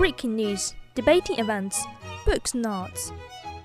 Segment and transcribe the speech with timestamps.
[0.00, 1.86] breaking news, debating events,
[2.24, 3.12] books notes.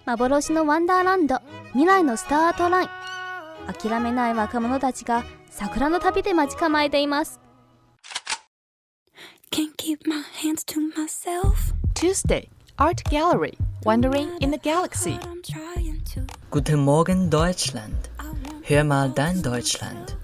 [0.06, 2.90] 幻のワンダーランド未来のスタートライン
[3.74, 7.40] 諦めない若者たちが桜の旅で待ち構えています
[9.50, 11.74] Can't keep my hands to myself.
[11.94, 15.18] Tuesday, Art Gallery, Wandering in the Galaxy.
[16.52, 18.10] Guten Morgen Deutschland.
[18.68, 20.18] Hör mal dein Deutschland.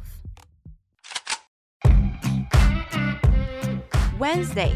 [4.20, 4.76] Wednesday,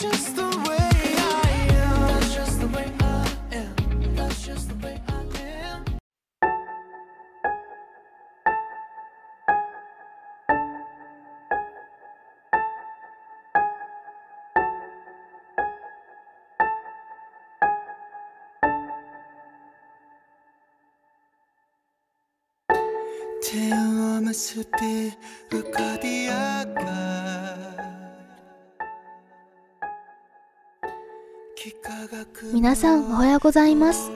[0.00, 0.49] just the
[32.60, 34.10] 皆さんおはようございます。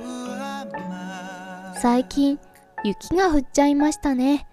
[1.80, 2.38] 最近
[2.84, 4.46] 雪が降っちゃいましたね。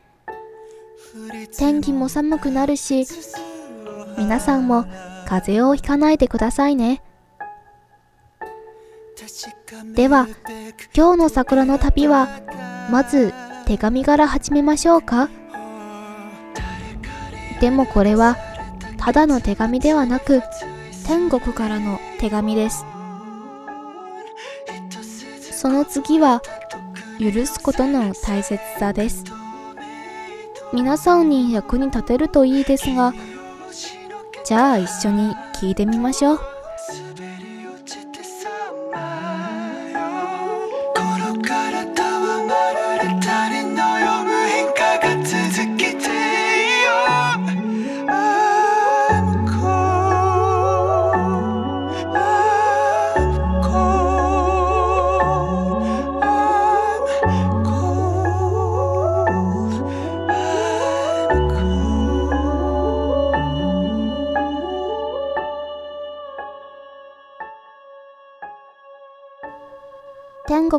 [1.58, 3.06] 天気も寒くなるし
[4.18, 4.86] 皆さんも
[5.28, 7.04] 風邪をひかないでくださいね。
[9.94, 10.30] では
[10.96, 12.30] 今日の桜の旅は
[12.90, 13.34] まず
[13.66, 15.28] 手紙から始めましょうか。
[17.60, 18.38] でもこれは
[18.96, 20.42] ただの手紙ではなく
[21.06, 22.86] 天国からの手紙です。
[25.62, 26.42] その次は
[27.20, 29.24] 許すことの大切さです。
[30.74, 33.14] 皆さんに役に立てるといいですが
[34.44, 36.51] じゃあ一緒に聞いてみましょう。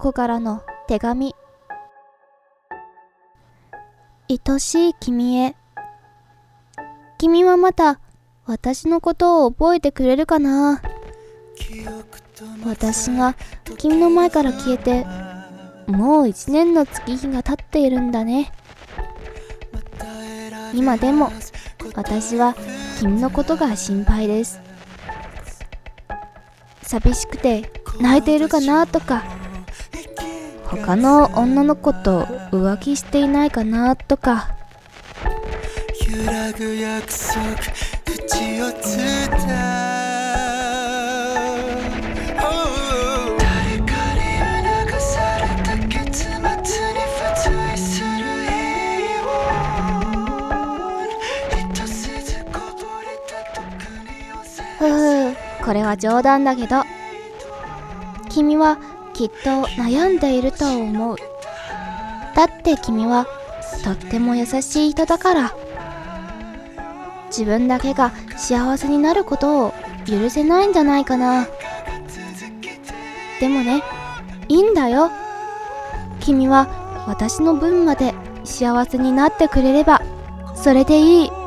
[0.03, 1.33] 天国からの手紙。
[4.29, 5.55] 愛しい君へ。
[7.19, 8.01] 君はまた
[8.45, 10.83] 私のことを覚えてくれるかな？
[12.67, 13.37] 私が
[13.79, 15.07] 君の前から消えて
[15.87, 18.51] もう一年の月日が経っているんだね。
[20.75, 21.31] 今でも
[21.95, 22.57] 私は
[22.99, 24.61] 君のことが心配です。
[26.83, 27.71] 寂しくて
[28.01, 29.32] 泣いているかなとか
[30.73, 34.55] 他の女の子と浮気していないかなとか。
[36.11, 37.57] 揺らぐ約束
[38.07, 39.03] 口をつ
[55.65, 56.83] これは冗談だけど。
[58.29, 58.79] 君は
[59.23, 61.17] きっと悩んでいると思う。
[62.35, 63.25] だって君は
[63.85, 65.55] とっても優しい人だから。
[67.29, 69.75] 自分だけが幸せになることを
[70.07, 71.47] 許せないんじゃないかな。
[73.39, 73.85] でもね
[74.49, 75.13] いいんだよ。
[76.19, 80.03] 君は私の分まで幸せになってくれれば
[80.57, 81.42] それでいい。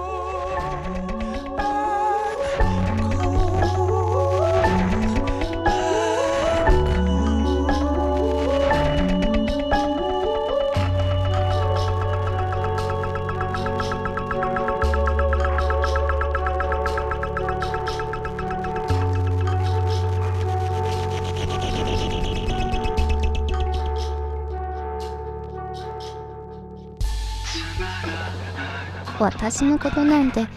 [29.56, 30.48] 私のことなんて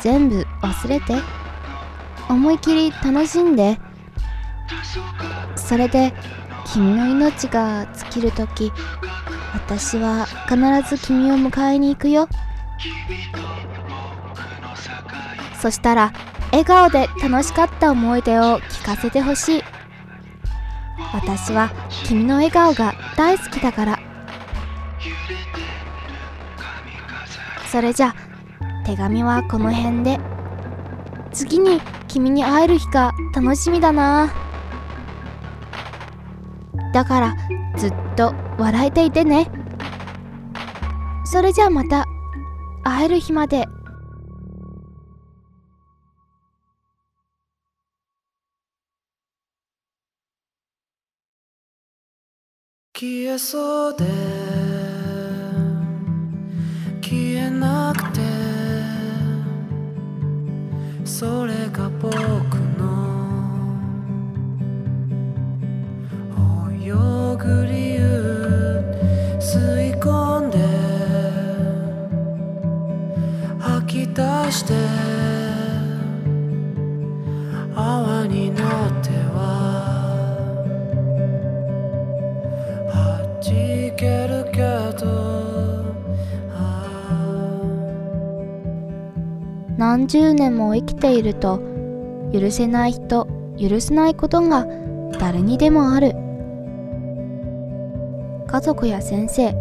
[0.00, 1.14] 全部忘れて
[2.28, 3.78] 思い切り楽しんで
[5.54, 6.12] それで
[6.66, 8.72] 君の命が尽きる時
[9.54, 12.28] 私は必ず君を迎えに行くよ。
[15.62, 16.12] そしたら
[16.50, 19.62] 笑顔で楽しかった思い出を聞かせてほしい。
[21.14, 21.70] 私は
[22.06, 23.98] 君の笑顔が大好きだから。
[27.70, 28.27] それじゃあ
[28.88, 30.18] 手紙はこの辺で。
[31.30, 34.32] 次に君に会える日が楽しみだな。
[36.94, 37.36] だから
[37.76, 39.50] ずっと笑えていてね。
[41.26, 42.06] それじゃあまた
[42.82, 43.66] 会える日まで。
[52.94, 54.47] 消えそうで
[90.08, 91.60] 10年も生きていると
[92.32, 93.28] 許せない人
[93.60, 94.66] 許せないことが
[95.20, 96.14] 誰にでもある。
[98.46, 99.54] 家族や先生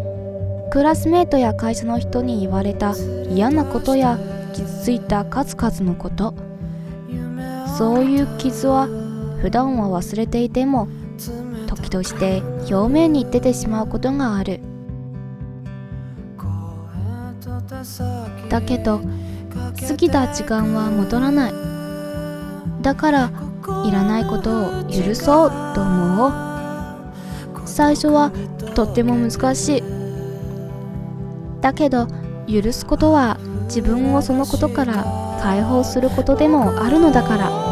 [0.71, 2.95] クラスメートや会社の人に言われた
[3.29, 4.17] 嫌なことや
[4.53, 6.33] 傷ついた数々のこと。
[7.77, 8.87] そういう傷は
[9.41, 10.87] 普段は忘れていても
[11.67, 12.41] 時として
[12.71, 14.61] 表面に出てしまうことがある。
[18.49, 19.01] だけど
[19.87, 21.53] 過ぎた時間は戻らない。
[22.81, 23.31] だから
[23.85, 26.31] いらないことを許そうと思う。
[27.65, 28.31] 最初は
[28.75, 29.83] とっても難しい。
[31.61, 32.07] だけど
[32.47, 35.03] 許すことは自分をそのことから
[35.41, 37.66] 解放することでもあるのだから。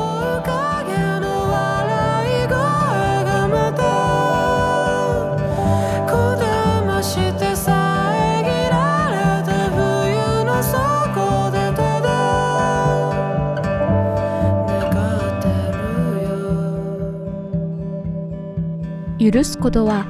[19.32, 20.04] 許すことは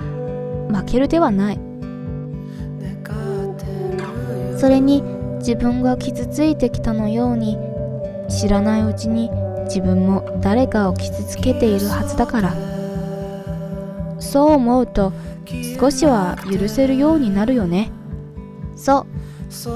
[0.69, 1.59] 負けるではない。
[4.57, 5.03] それに
[5.37, 7.57] 自分が傷ついてきたのように
[8.29, 9.29] 知らないうちに
[9.65, 12.53] 自分も誰かを傷つけているはずだから。
[14.19, 15.13] そう思うと
[15.79, 17.91] 少しは許せるようになるよね。
[18.75, 19.05] そ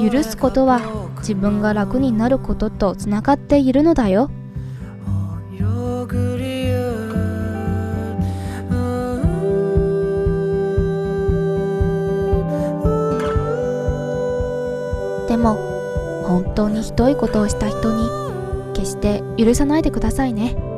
[0.02, 0.10] う。
[0.10, 0.82] 許すことは
[1.20, 4.32] 自分が楽になることとつながっているのだよ。
[16.60, 18.10] 当にひどいことをした人に
[18.74, 20.69] 決して許さないでくださいね。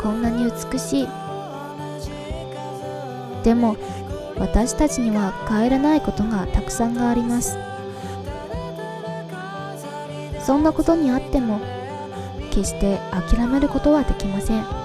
[0.00, 1.08] こんなに美しい。
[3.44, 3.76] でも
[4.38, 7.58] 私たちには帰れないことがたくさんがあります。
[10.40, 11.60] そんなことにあっても
[12.50, 14.79] 決して諦めることはできません。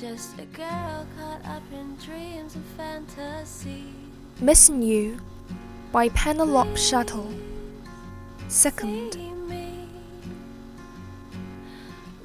[0.00, 3.84] Just a girl caught up in dreams and fantasy.
[4.40, 5.20] Missing You
[5.92, 7.30] by Penelope Shuttle.
[8.48, 9.18] Second.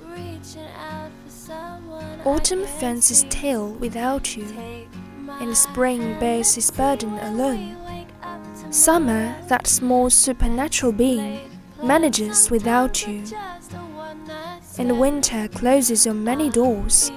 [0.06, 4.48] Reaching out for someone Autumn fends his tail without you,
[5.42, 7.76] and spring bears his burden alone.
[8.70, 11.42] Summer, that small supernatural being,
[11.84, 13.22] manages without you.
[14.78, 17.12] And winter closes on many doors,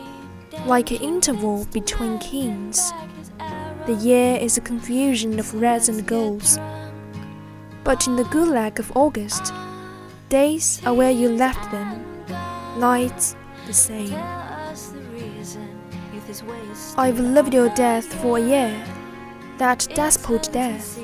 [0.67, 2.93] like an interval between kings.
[3.87, 6.59] The year is a confusion of reds and golds.
[7.85, 9.53] But in the gulag of August,
[10.29, 12.05] days are where you left them,
[12.79, 13.35] nights
[13.67, 14.15] the same.
[16.97, 18.85] I've lived your death for a year,
[19.57, 20.99] that despot death,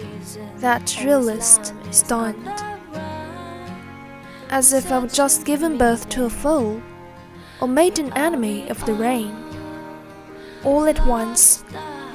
[0.57, 2.49] that realist stunned.
[4.51, 6.83] As if I've just given birth to a foe,
[7.61, 9.44] or made an enemy of the rain.
[10.65, 11.63] All at once,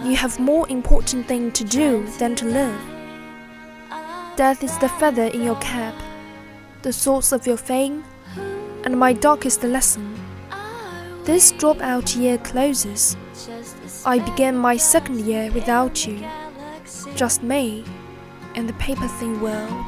[0.04, 2.82] you have more important thing to do than to live.
[4.36, 5.94] Death is the feather in your cap,
[6.82, 8.04] the source of your fame,
[8.86, 10.16] and my darkest lesson.
[11.26, 13.16] This dropout year closes.
[14.04, 16.26] I began my second year without you,
[17.16, 17.86] just me
[18.56, 19.86] and the paper thin world.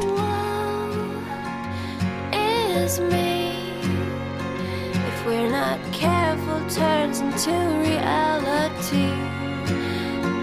[5.71, 9.09] Not careful, turns into reality.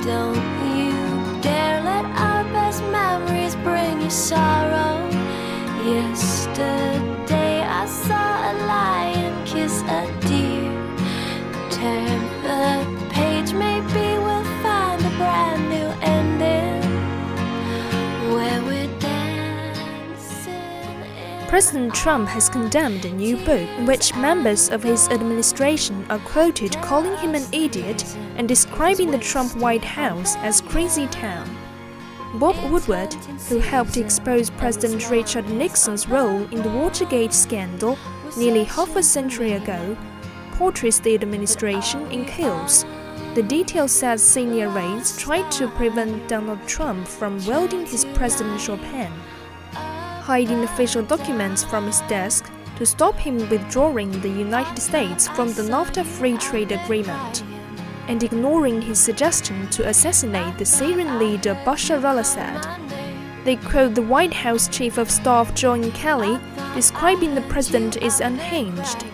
[0.03, 4.48] Don't you dare let our best memories bring you sorrow.
[21.59, 26.81] President Trump has condemned a new book in which members of his administration are quoted
[26.83, 28.05] calling him an idiot
[28.37, 31.51] and describing the Trump White House as crazy town.
[32.35, 33.13] Bob Woodward,
[33.49, 37.99] who helped expose President Richard Nixon's role in the Watergate scandal
[38.37, 39.97] nearly half a century ago,
[40.53, 42.85] portrays the administration in chaos.
[43.35, 49.13] The detail says senior aides tried to prevent Donald Trump from wielding his presidential pen
[50.29, 55.63] hiding official documents from his desk to stop him withdrawing the United States from the
[55.63, 57.43] NAFTA Free Trade Agreement,
[58.09, 62.63] and ignoring his suggestion to assassinate the Syrian leader Bashar al Assad.
[63.47, 66.39] They quote the White House Chief of Staff John Kelly,
[66.75, 69.07] describing the president as unhinged.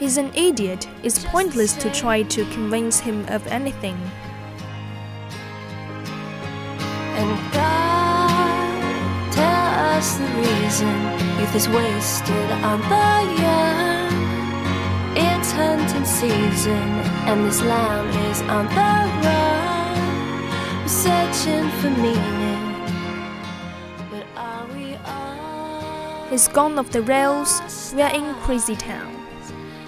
[0.00, 3.96] He's an idiot, it's pointless to try to convince him of anything.
[10.06, 10.96] Us the reason
[11.38, 13.10] youth is wasted on the
[13.42, 14.12] young.
[15.16, 16.88] It's hunting season,
[17.28, 20.88] and this lamb is on the run.
[20.88, 22.66] Searching for meaning,
[24.10, 26.28] but are we all?
[26.30, 29.12] He's gone off the rails, we are in crazy town.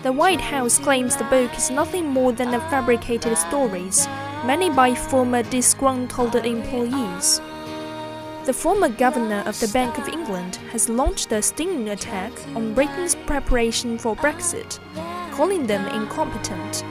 [0.03, 4.07] The White House claims the book is nothing more than a fabricated stories,
[4.45, 7.41] many by former disgruntled employees.
[8.49, 13.15] The former governor of the Bank of England has launched a stinging attack on Britain's
[13.15, 14.79] preparation for Brexit,
[15.33, 16.83] calling them incompetent.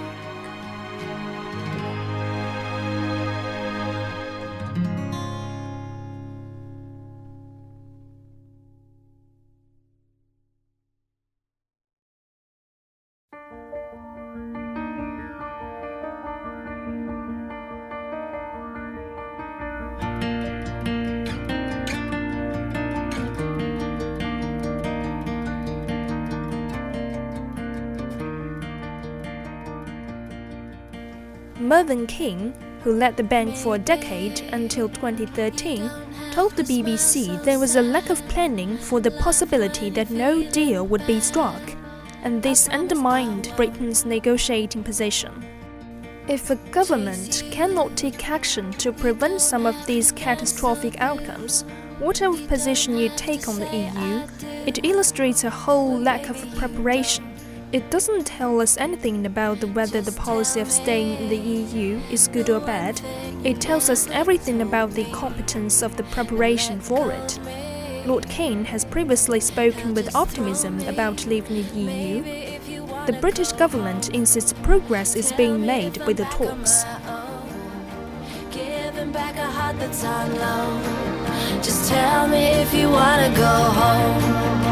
[31.88, 32.54] Mervyn King,
[32.84, 35.90] who led the bank for a decade until 2013,
[36.34, 40.86] told the BBC there was a lack of planning for the possibility that no deal
[40.86, 41.62] would be struck,
[42.24, 45.46] and this undermined Britain's negotiating position.
[46.28, 51.62] If a government cannot take action to prevent some of these catastrophic outcomes,
[52.00, 54.28] whatever position you take on the EU,
[54.68, 57.27] it illustrates a whole lack of preparation.
[57.74, 62.30] It doesn't tell us anything about whether the policy of staying in the EU is
[62.30, 63.02] good or bad.
[63.44, 67.38] It tells us everything about the competence of the preparation for it.
[68.06, 72.24] Lord Kane has previously spoken with optimism about leaving the EU.
[73.06, 76.86] The British government insists progress is being made with the talks.
[81.62, 84.67] Just tell me if you wanna go home.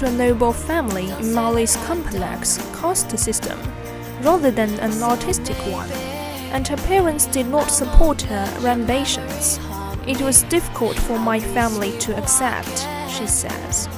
[0.00, 3.58] Into a noble family in Mali's complex caste system,
[4.22, 5.90] rather than an artistic one,
[6.52, 9.60] and her parents did not support her ambitions.
[10.06, 13.88] It was difficult for my family to accept, she says.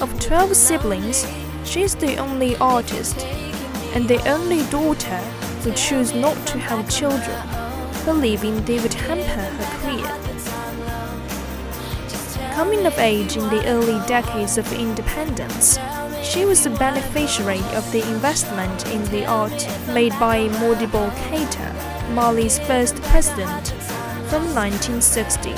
[0.00, 1.24] Of 12 siblings,
[1.64, 3.20] she is the only artist
[3.94, 5.18] and the only daughter
[5.62, 7.40] who chose not to have children,
[8.04, 9.71] believing they would hamper her.
[12.62, 15.80] Coming of age in the early decades of independence,
[16.22, 22.60] she was a beneficiary of the investment in the art made by Modibo Keita, Mali's
[22.60, 23.70] first president,
[24.30, 25.50] from 1960.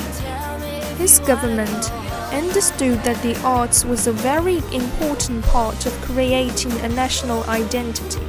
[0.97, 1.93] His government
[2.33, 8.25] understood that the arts was a very important part of creating a national identity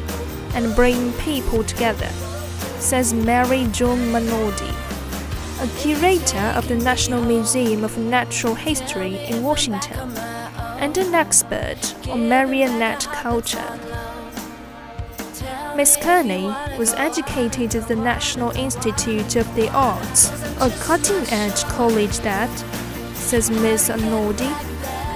[0.53, 2.09] and bringing people together,
[2.79, 4.74] says Mary Jo Arnoldi
[5.62, 10.12] a curator of the National Museum of Natural History in Washington,
[10.80, 13.80] and an expert on marionette culture.
[15.76, 22.20] Miss Kearney was educated at the National Institute of the Arts, a cutting edge college
[22.20, 22.52] that,
[23.13, 24.52] says Miss Arnoldi,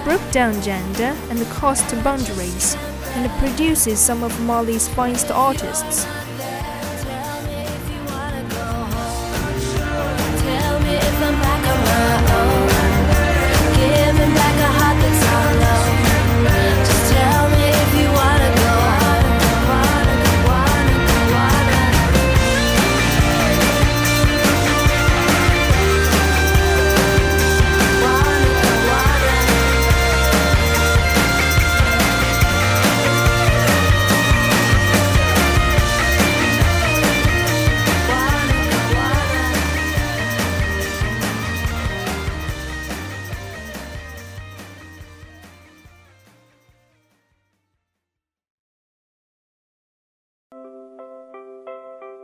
[0.04, 2.76] broke down gender and caste boundaries
[3.14, 6.06] and produces some of Mali's finest artists.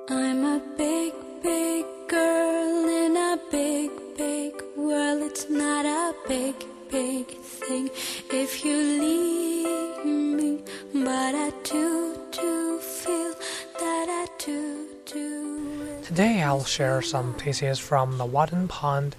[0.09, 5.23] I'm a big, big girl in a big, big world.
[5.23, 6.55] It's not a big,
[6.89, 7.91] big thing
[8.31, 10.63] if you leave me.
[10.95, 13.35] But I do, do feel
[13.81, 16.03] that I do, do.
[16.05, 19.17] Today I'll share some pieces from the Walden Pond,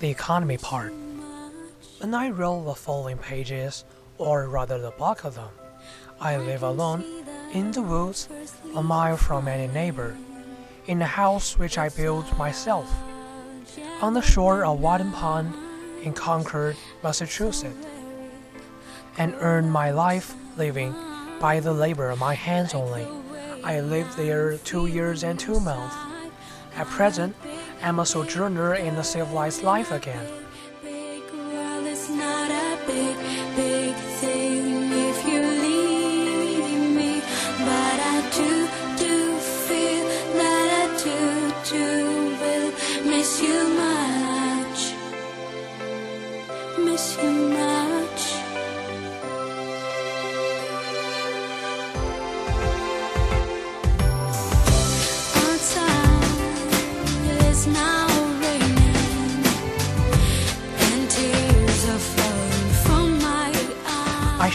[0.00, 0.94] the economy part.
[1.98, 3.84] When I roll the following pages,
[4.16, 5.50] or rather the bulk of them,
[6.18, 7.04] I live alone
[7.52, 8.28] in the woods,
[8.74, 10.16] a mile from any neighbor,
[10.86, 12.92] in a house which I built myself,
[14.00, 15.54] on the shore of Walden Pond
[16.02, 17.86] in Concord, Massachusetts,
[19.18, 20.94] and earned my life living
[21.40, 23.06] by the labor of my hands only.
[23.64, 25.94] I lived there two years and two months.
[26.74, 27.36] At present,
[27.82, 30.26] I'm a sojourner in the civilized life again.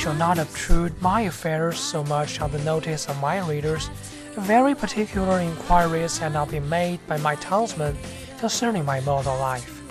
[0.08, 3.90] Shall not obtrude my affairs so much on the notice of my readers.
[4.38, 7.98] Very particular inquiries have now been made by my townsmen
[8.40, 9.82] concerning my mode of life.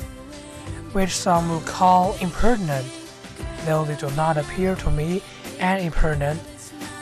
[0.94, 2.86] which some would call impertinent,
[3.66, 5.20] though they do not appear to me
[5.60, 6.40] as impertinent,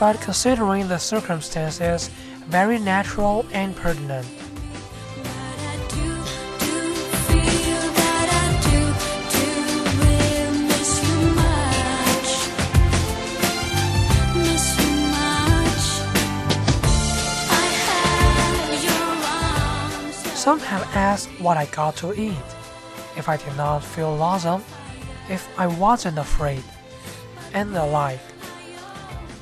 [0.00, 2.10] but considering the circumstances,
[2.48, 4.26] very natural and pertinent.
[20.44, 22.36] Some have asked what I got to eat,
[23.16, 24.62] if I did not feel lonesome,
[25.30, 26.62] if I wasn't afraid,
[27.54, 28.20] and the like.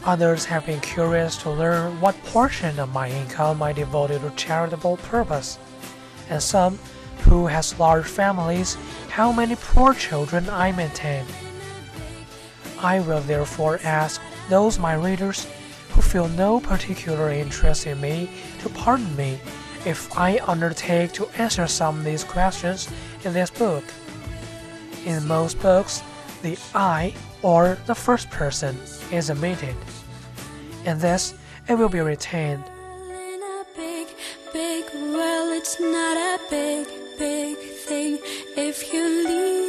[0.04, 4.98] Others have been curious to learn what portion of my income I devoted to charitable
[4.98, 5.58] purpose,
[6.30, 6.78] and some,
[7.22, 8.76] who has large families,
[9.08, 11.26] how many poor children I maintain.
[12.78, 15.48] I will therefore ask those my readers
[15.90, 19.40] who feel no particular interest in me to pardon me
[19.84, 22.88] if I undertake to answer some of these questions
[23.24, 23.84] in this book.
[25.04, 26.02] In most books,
[26.42, 28.76] the I or the first person
[29.10, 29.76] is omitted.
[30.84, 31.34] In this,
[31.68, 32.64] it will be retained.
[33.76, 34.08] Big,
[34.52, 36.86] big world, it's not a big,
[37.18, 38.18] big thing
[38.56, 39.61] if you leave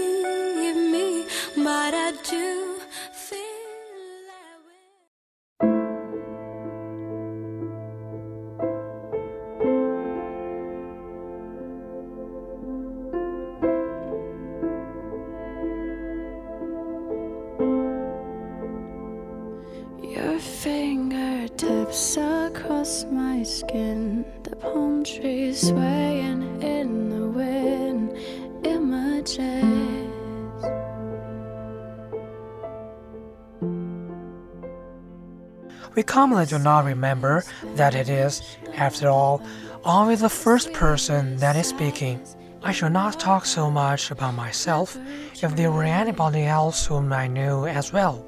[35.95, 37.43] We commonly do not remember
[37.75, 38.41] that it is,
[38.75, 39.41] after all,
[39.85, 42.19] always the first person that is speaking.
[42.63, 44.97] I should not talk so much about myself
[45.41, 48.25] if there were anybody else whom I knew as well.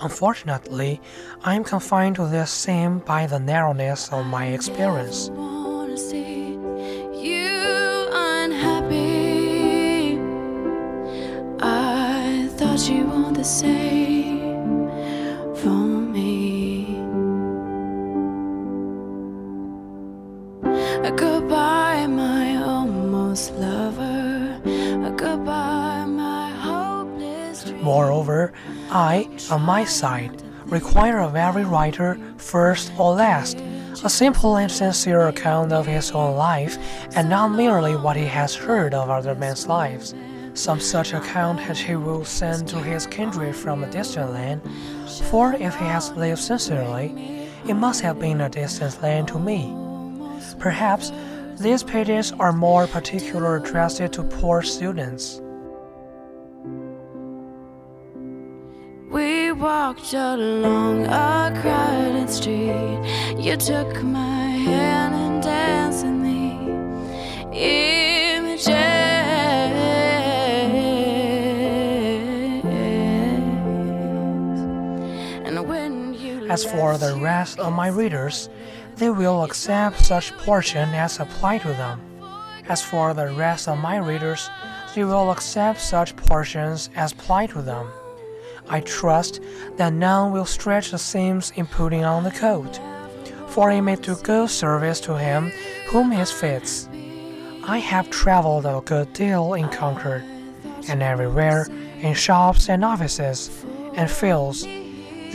[0.00, 1.00] Unfortunately,
[1.42, 5.30] I am confined to this theme by the narrowness of my experience.
[13.46, 14.88] Same
[15.54, 16.98] for me.
[21.04, 24.60] A goodbye, my almost lover.
[24.64, 27.84] A goodbye, my hopeless dream.
[27.84, 28.52] Moreover,
[28.90, 33.58] I, on my side, require of every writer, first or last,
[34.02, 36.76] a simple and sincere account of his own life,
[37.14, 40.14] and not merely what he has heard of other men's lives.
[40.56, 44.62] Some such account as he will send to his kindred from a distant land,
[45.30, 49.76] for if he has lived sincerely, it must have been a distant land to me.
[50.58, 51.12] Perhaps
[51.60, 55.42] these pages are more particularly addressed to poor students.
[59.10, 62.98] We walked along a crowded street.
[63.38, 67.95] You took my hand and danced in the
[76.48, 78.48] As for the rest of my readers,
[78.96, 82.00] they will accept such portion as apply to them.
[82.68, 84.48] As for the rest of my readers,
[84.94, 87.88] they will accept such portions as apply to them.
[88.68, 89.40] I trust
[89.76, 92.80] that none will stretch the seams in putting on the coat,
[93.48, 95.50] for it may do good service to him
[95.88, 96.88] whom it fits.
[97.66, 100.22] I have traveled a good deal in Concord,
[100.88, 101.66] and everywhere,
[102.00, 103.50] in shops and offices
[103.94, 104.64] and fields,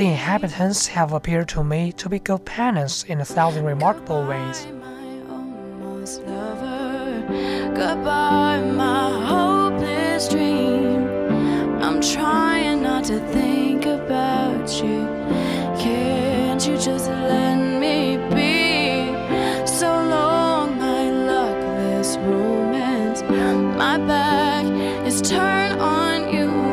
[0.02, 4.66] the inhabitants have appeared to me to be good penance in a thousand remarkable ways.
[7.76, 11.08] Goodbye, my hopeless dream.
[11.84, 15.06] I'm trying not to think about you.
[15.78, 19.06] Can't you just let me be?
[19.68, 23.22] So long, my luckless romance.
[23.78, 24.66] My back
[25.06, 26.71] is turned on you.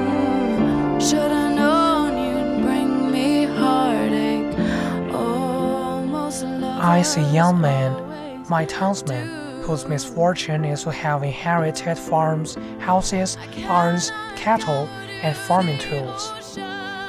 [6.89, 14.11] I see young men, my townsman, whose misfortune is to have inherited farms, houses, barns,
[14.37, 14.89] cattle,
[15.23, 16.33] and farming tools.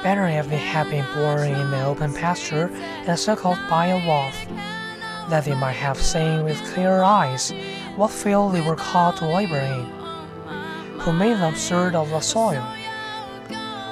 [0.02, 2.68] Better if they had been born in the open pasture
[3.06, 4.36] and circled by a wolf,
[5.30, 7.50] that they might have seen with clear eyes
[7.96, 9.86] what field they were called to labor in.
[11.00, 12.62] Who made them absurd of the soil?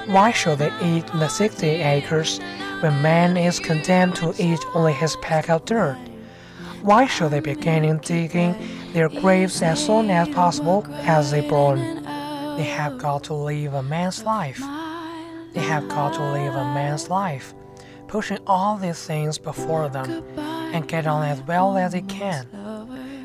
[0.05, 2.39] Why should they eat the sixty acres
[2.81, 5.97] when man is condemned to eat only his peck of dirt?
[6.81, 8.55] Why should they begin digging
[8.93, 12.03] their graves as soon as possible as they born?
[12.55, 14.59] They have got to live a man's life.
[15.53, 17.53] They have got to live a man's life,
[18.07, 22.47] pushing all these things before them and get on as well as they can.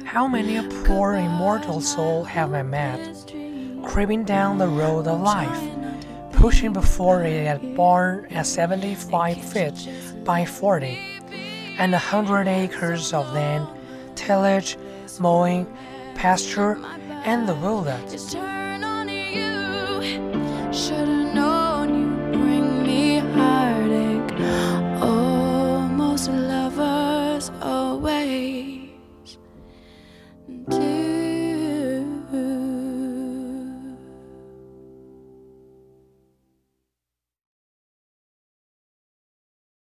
[0.05, 3.33] How many a poor immortal soul have I met,
[3.85, 5.74] creeping down the road of life,
[6.45, 9.89] pushing before it at born at 75 feet
[10.25, 10.99] by 40,
[11.79, 13.67] and a hundred acres of land,
[14.15, 14.77] tillage,
[15.19, 15.67] mowing,
[16.15, 16.77] pasture,
[17.25, 18.37] and the wilderness.